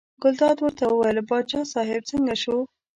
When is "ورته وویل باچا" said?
0.61-1.61